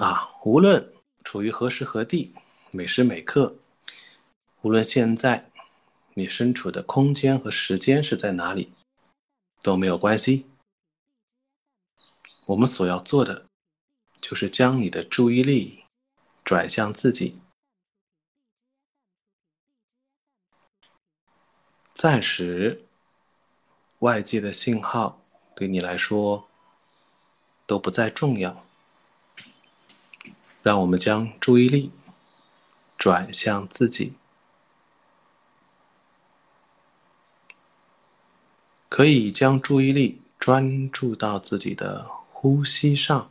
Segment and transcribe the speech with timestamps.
[0.00, 0.92] 啊，无论
[1.24, 2.34] 处于何时何地，
[2.70, 3.56] 每时每刻，
[4.60, 5.50] 无论现在
[6.14, 8.72] 你身处的空间和时间是在哪里，
[9.62, 10.46] 都没有关系。
[12.46, 13.46] 我们所要做的，
[14.20, 15.84] 就是将你的注意力
[16.44, 17.38] 转向自己。
[21.94, 22.84] 暂时，
[24.00, 25.22] 外界的信号
[25.54, 26.46] 对你来说
[27.66, 28.65] 都不再重要。
[30.66, 31.92] 让我们将注意力
[32.98, 34.14] 转向自己，
[38.88, 43.30] 可以将注意力专注到自己的呼吸上。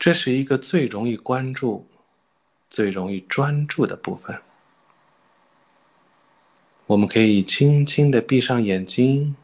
[0.00, 1.86] 这是一个最容易关注、
[2.68, 4.42] 最容易专注的部分。
[6.86, 9.36] 我们可以轻轻的闭上眼睛。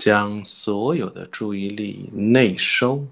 [0.00, 3.06] 将所有的注意力内收，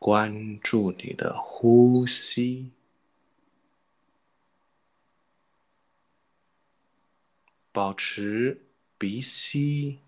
[0.00, 2.72] 关注你的呼吸，
[7.70, 8.60] 保持
[8.98, 10.00] 鼻吸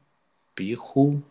[0.53, 1.23] 鼻呼，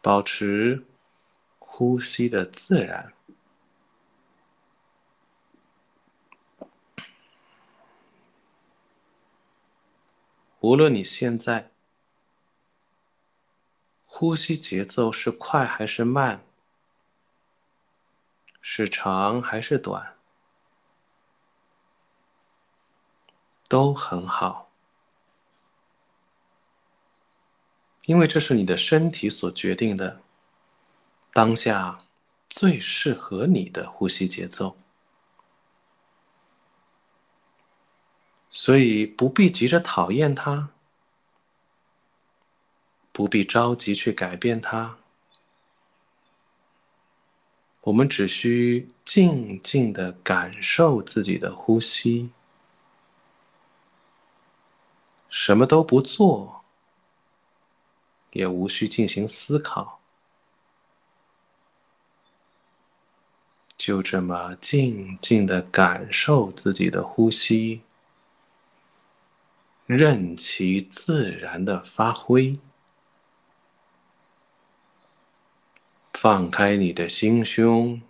[0.00, 0.84] 保持
[1.58, 3.13] 呼吸的自然。
[10.64, 11.70] 无论你现在
[14.06, 16.42] 呼吸节奏是快还是慢，
[18.62, 20.16] 是长还是短，
[23.68, 24.70] 都很好，
[28.06, 30.22] 因为这是你的身体所决定的，
[31.34, 31.98] 当下
[32.48, 34.78] 最适合你的呼吸节奏。
[38.56, 40.70] 所以不必急着讨厌它，
[43.10, 44.96] 不必着急去改变它。
[47.80, 52.30] 我们只需静静的感受自己的呼吸，
[55.28, 56.62] 什么都不做，
[58.30, 59.98] 也无需进行思考，
[63.76, 67.82] 就这么静静的感受自己的呼吸。
[69.86, 72.58] 任其自然的发挥，
[76.14, 78.00] 放开你的心胸，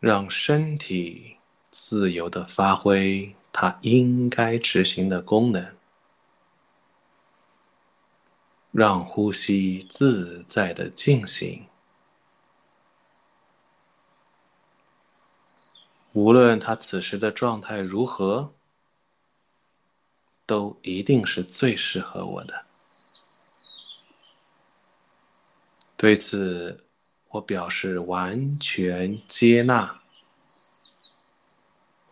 [0.00, 1.36] 让身体
[1.70, 5.76] 自由的发挥它应该执行的功能，
[8.70, 11.66] 让呼吸自在的进行。
[16.12, 18.52] 无论他此时的状态如何，
[20.44, 22.66] 都一定是最适合我的。
[25.96, 26.84] 对此，
[27.28, 30.02] 我表示完全接纳，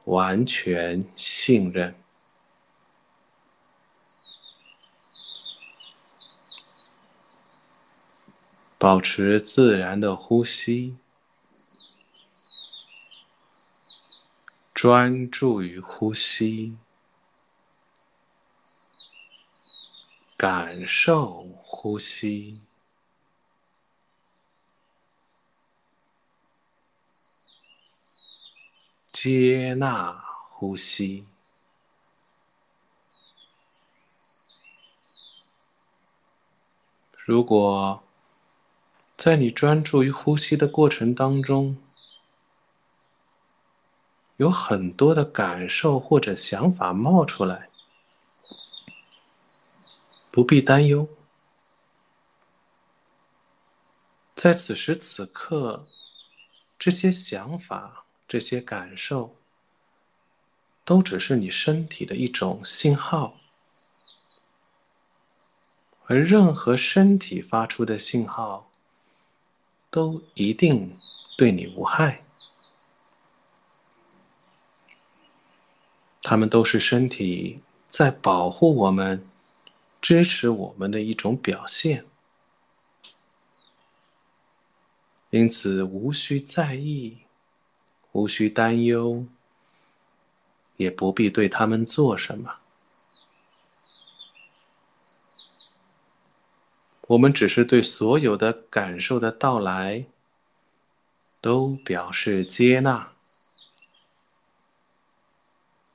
[0.04, 1.94] 完全信任，
[8.78, 10.96] 保持自然的呼吸。
[14.82, 16.78] 专注于呼吸，
[20.38, 22.62] 感受呼吸，
[29.12, 30.12] 接纳
[30.48, 31.26] 呼吸。
[37.26, 38.02] 如果
[39.18, 41.76] 在你专注于呼吸的过程当中，
[44.40, 47.68] 有很多的感受或者想法冒出来，
[50.30, 51.06] 不必担忧。
[54.34, 55.86] 在此时此刻，
[56.78, 59.36] 这些想法、这些感受，
[60.86, 63.36] 都只是你身体的一种信号，
[66.06, 68.70] 而任何身体发出的信号，
[69.90, 70.98] 都一定
[71.36, 72.24] 对你无害。
[76.22, 79.24] 他们都是身体在保护我们、
[80.00, 82.04] 支持我们的一种表现，
[85.30, 87.18] 因此无需在意，
[88.12, 89.24] 无需担忧，
[90.76, 92.56] 也不必对他们做什么。
[97.08, 100.04] 我们只是对所有的感受的到来，
[101.40, 103.12] 都表示接纳。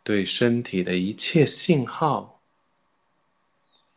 [0.05, 2.39] 对身体的一切信号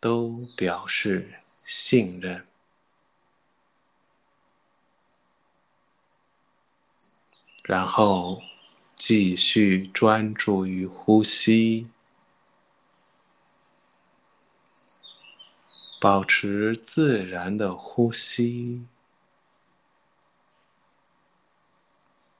[0.00, 2.46] 都表示信任，
[7.64, 8.40] 然后
[8.94, 11.88] 继续专注于呼吸，
[16.00, 18.86] 保持自然的呼吸，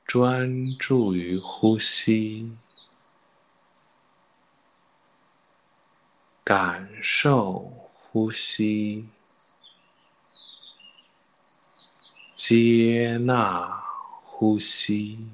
[0.06, 2.56] 专注于呼吸。
[6.48, 9.06] 感受呼吸，
[12.34, 13.84] 接纳
[14.24, 15.28] 呼吸，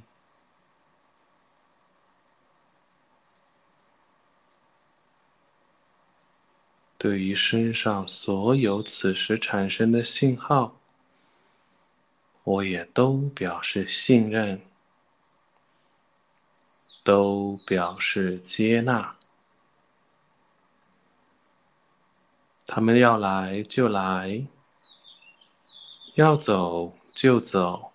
[6.98, 10.76] 对于身上所有此时产生的信号，
[12.42, 14.60] 我也都表示信任，
[17.04, 19.16] 都表示接纳。
[22.66, 24.46] 他们要来就来，
[26.14, 27.92] 要走就走，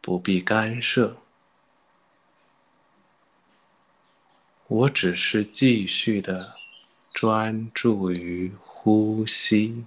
[0.00, 1.16] 不必干涉。
[4.66, 6.56] 我只是继续的
[7.14, 9.84] 专注于呼吸，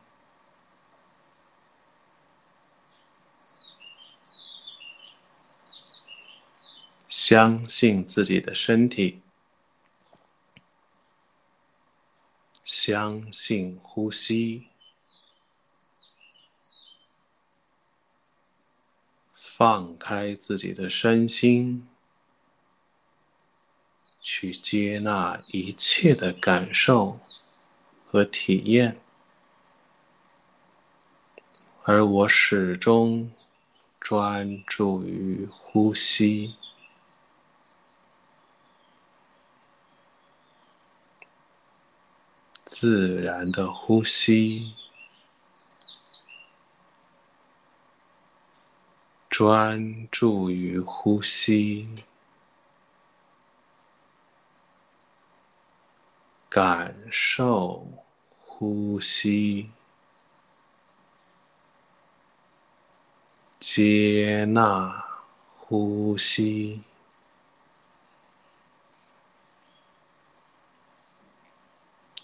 [7.07, 9.21] 相信自己的身体。
[12.69, 14.67] 相信呼吸，
[19.33, 21.87] 放开自己的身心，
[24.19, 27.21] 去接纳一切的感受
[28.05, 28.99] 和体验，
[31.83, 33.31] 而我始终
[33.97, 36.55] 专注于呼吸。
[42.79, 44.75] 自然的呼吸，
[49.27, 51.89] 专注于呼吸，
[56.47, 57.87] 感受
[58.37, 59.71] 呼吸，
[63.57, 65.03] 接纳
[65.57, 66.83] 呼吸。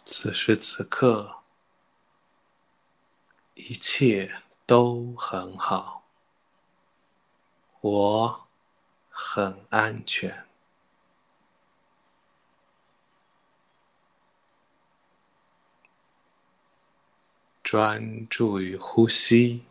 [0.06, 1.44] 此时此刻，
[3.54, 6.04] 一切都很好，
[7.80, 8.48] 我
[9.10, 10.46] 很安全。
[17.64, 19.66] 专注于呼吸，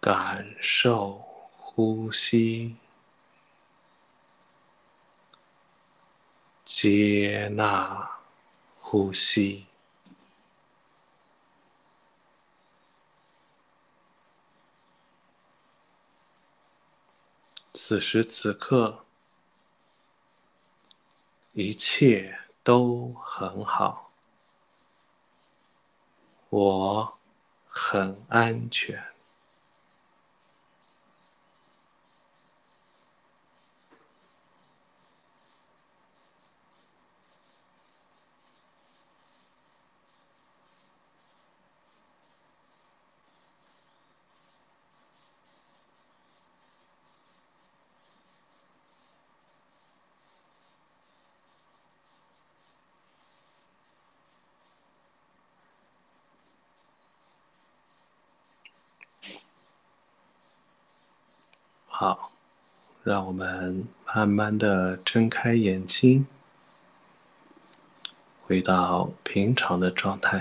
[0.00, 1.18] 感受
[1.56, 2.76] 呼吸。
[6.70, 8.20] 接纳
[8.78, 9.64] 呼吸。
[17.72, 19.06] 此时此刻，
[21.52, 24.12] 一切都很好，
[26.50, 27.18] 我
[27.66, 29.17] 很安全。
[62.00, 62.30] 好，
[63.02, 66.28] 让我们慢慢的睁开眼睛，
[68.40, 70.36] 回到平常的状态。